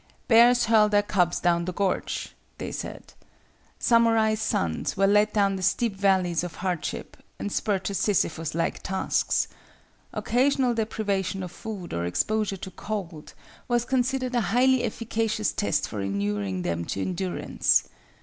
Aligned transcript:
"Bears 0.27 0.65
hurl 0.65 0.89
their 0.89 1.03
cubs 1.03 1.39
down 1.39 1.65
the 1.65 1.71
gorge," 1.73 2.33
they 2.57 2.71
said. 2.71 3.13
Samurai's 3.77 4.41
sons 4.41 4.97
were 4.97 5.05
let 5.05 5.31
down 5.31 5.57
the 5.57 5.61
steep 5.61 5.95
valleys 5.95 6.43
of 6.43 6.55
hardship, 6.55 7.17
and 7.37 7.51
spurred 7.51 7.83
to 7.85 7.93
Sisyphus 7.93 8.55
like 8.55 8.81
tasks. 8.81 9.47
Occasional 10.11 10.73
deprivation 10.73 11.43
of 11.43 11.51
food 11.51 11.93
or 11.93 12.05
exposure 12.05 12.57
to 12.57 12.71
cold, 12.71 13.35
was 13.67 13.85
considered 13.85 14.33
a 14.33 14.41
highly 14.41 14.81
efficacious 14.83 15.53
test 15.53 15.87
for 15.87 16.01
inuring 16.01 16.63
them 16.63 16.83
to 16.85 16.99
endurance. 16.99 17.87